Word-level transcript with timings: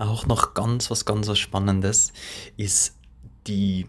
Auch 0.00 0.24
noch 0.24 0.54
ganz 0.54 0.90
was 0.90 1.04
ganz 1.04 1.28
was 1.28 1.38
Spannendes 1.38 2.14
ist 2.56 2.96
die 3.46 3.86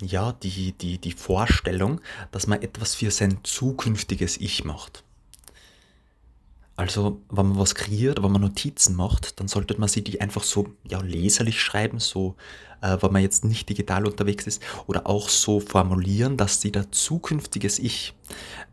ja, 0.00 0.32
die 0.32 0.70
die 0.72 0.98
die 0.98 1.12
Vorstellung, 1.12 2.00
dass 2.30 2.46
man 2.46 2.62
etwas 2.62 2.94
für 2.94 3.10
sein 3.10 3.38
zukünftiges 3.42 4.36
Ich 4.36 4.64
macht. 4.64 5.02
Also, 6.76 7.20
wenn 7.28 7.48
man 7.48 7.58
was 7.58 7.74
kreiert, 7.74 8.22
wenn 8.22 8.30
man 8.30 8.40
Notizen 8.40 8.94
macht, 8.94 9.40
dann 9.40 9.48
sollte 9.48 9.78
man 9.80 9.88
sich 9.88 10.04
die 10.04 10.20
einfach 10.20 10.44
so, 10.44 10.68
ja, 10.88 11.00
leserlich 11.00 11.60
schreiben, 11.60 11.98
so, 11.98 12.36
äh, 12.80 12.96
wenn 13.00 13.12
man 13.12 13.20
jetzt 13.20 13.44
nicht 13.44 13.68
digital 13.68 14.06
unterwegs 14.06 14.46
ist, 14.46 14.62
oder 14.86 15.06
auch 15.08 15.28
so 15.28 15.58
formulieren, 15.58 16.36
dass 16.36 16.60
sie 16.60 16.70
der 16.72 16.92
zukünftiges 16.92 17.80
Ich 17.80 18.14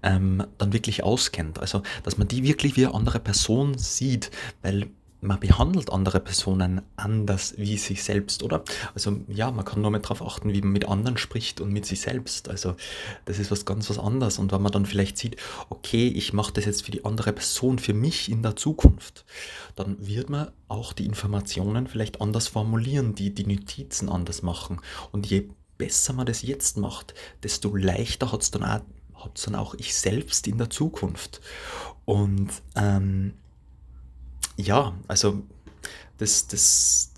ähm, 0.03 0.45
dann 0.59 0.71
wirklich 0.71 1.03
auskennt. 1.03 1.59
Also, 1.59 1.81
dass 2.03 2.17
man 2.17 2.27
die 2.27 2.43
wirklich 2.43 2.77
wie 2.77 2.85
eine 2.85 2.95
andere 2.95 3.19
Person 3.19 3.77
sieht, 3.77 4.31
weil 4.61 4.91
man 5.27 5.39
behandelt 5.39 5.91
andere 5.91 6.19
Personen 6.19 6.81
anders 6.95 7.53
wie 7.57 7.77
sich 7.77 8.03
selbst, 8.03 8.43
oder? 8.43 8.63
Also 8.95 9.19
ja, 9.27 9.51
man 9.51 9.65
kann 9.65 9.81
nur 9.81 9.91
mal 9.91 9.99
darauf 9.99 10.21
achten, 10.21 10.53
wie 10.53 10.61
man 10.61 10.71
mit 10.71 10.87
anderen 10.87 11.17
spricht 11.17 11.59
und 11.61 11.71
mit 11.71 11.85
sich 11.85 12.01
selbst. 12.01 12.49
Also 12.49 12.75
das 13.25 13.37
ist 13.37 13.51
was 13.51 13.65
ganz 13.65 13.89
was 13.89 13.99
anderes. 13.99 14.39
Und 14.39 14.51
wenn 14.51 14.61
man 14.61 14.71
dann 14.71 14.85
vielleicht 14.85 15.17
sieht, 15.17 15.35
okay, 15.69 16.07
ich 16.07 16.33
mache 16.33 16.53
das 16.53 16.65
jetzt 16.65 16.85
für 16.85 16.91
die 16.91 17.05
andere 17.05 17.33
Person, 17.33 17.77
für 17.77 17.93
mich 17.93 18.31
in 18.31 18.41
der 18.41 18.55
Zukunft, 18.55 19.25
dann 19.75 19.97
wird 19.99 20.29
man 20.29 20.49
auch 20.69 20.93
die 20.93 21.05
Informationen 21.05 21.87
vielleicht 21.87 22.21
anders 22.21 22.47
formulieren, 22.47 23.13
die, 23.13 23.33
die 23.33 23.45
Notizen 23.45 24.09
anders 24.09 24.41
machen. 24.41 24.79
Und 25.11 25.27
je 25.27 25.49
besser 25.77 26.13
man 26.13 26.25
das 26.25 26.41
jetzt 26.41 26.77
macht, 26.77 27.13
desto 27.43 27.75
leichter 27.75 28.31
hat 28.31 28.41
es 28.41 28.51
dann 28.51 28.63
auch 28.63 28.81
dann 29.43 29.55
auch 29.55 29.73
ich 29.73 29.95
selbst 29.95 30.47
in 30.47 30.57
der 30.57 30.69
Zukunft. 30.69 31.41
Und 32.05 32.49
ähm, 32.75 33.33
ja, 34.57 34.93
also 35.07 35.43
das, 36.17 36.47
das 36.47 37.13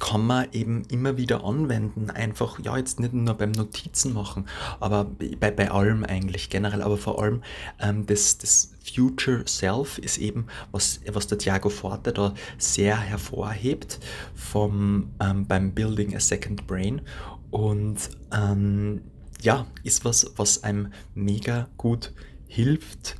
kann 0.00 0.26
man 0.26 0.48
eben 0.52 0.82
immer 0.90 1.16
wieder 1.16 1.44
anwenden. 1.44 2.10
Einfach, 2.10 2.58
ja, 2.60 2.76
jetzt 2.76 2.98
nicht 2.98 3.12
nur 3.12 3.34
beim 3.34 3.52
Notizen 3.52 4.12
machen, 4.12 4.48
aber 4.80 5.04
bei, 5.04 5.50
bei 5.50 5.70
allem 5.70 6.04
eigentlich 6.04 6.50
generell, 6.50 6.82
aber 6.82 6.96
vor 6.96 7.22
allem 7.22 7.42
ähm, 7.78 8.06
das, 8.06 8.38
das 8.38 8.72
Future 8.82 9.46
Self 9.46 9.98
ist 9.98 10.18
eben, 10.18 10.46
was, 10.72 11.00
was 11.12 11.26
der 11.28 11.38
Thiago 11.38 11.68
Forte 11.68 12.12
da 12.12 12.34
sehr 12.58 12.98
hervorhebt 12.98 14.00
vom, 14.34 15.10
ähm, 15.20 15.46
beim 15.46 15.72
Building 15.72 16.16
a 16.16 16.20
Second 16.20 16.66
Brain. 16.66 17.02
Und 17.50 18.10
ähm, 18.32 19.02
ja, 19.40 19.66
ist 19.84 20.04
was, 20.04 20.32
was 20.36 20.64
einem 20.64 20.92
mega 21.14 21.68
gut 21.76 22.12
hilft, 22.48 23.16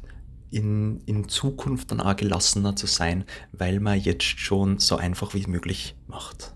in, 0.50 1.00
in 1.06 1.28
Zukunft 1.28 1.90
dann 1.90 2.00
auch 2.00 2.16
gelassener 2.16 2.76
zu 2.76 2.86
sein, 2.86 3.24
weil 3.52 3.80
man 3.80 4.00
jetzt 4.00 4.24
schon 4.24 4.78
so 4.78 4.96
einfach 4.96 5.34
wie 5.34 5.46
möglich 5.46 5.96
macht. 6.06 6.54